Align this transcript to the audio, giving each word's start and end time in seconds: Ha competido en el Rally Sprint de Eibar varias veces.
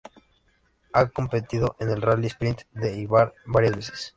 Ha 0.93 1.05
competido 1.09 1.75
en 1.79 1.91
el 1.91 2.01
Rally 2.01 2.25
Sprint 2.25 2.61
de 2.71 2.91
Eibar 2.95 3.35
varias 3.45 3.75
veces. 3.75 4.09